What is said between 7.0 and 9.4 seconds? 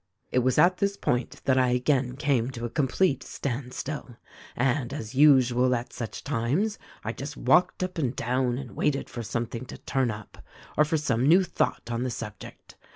I just walked up and down and waited for